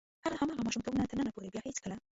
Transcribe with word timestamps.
هغه 0.23 0.29
له 0.33 0.39
هماغه 0.41 0.61
ماشومتوب 0.65 0.93
نه 0.99 1.05
تر 1.09 1.15
ننه 1.19 1.31
پورې 1.35 1.47
بیا 1.53 1.61
هېڅکله. 1.67 1.95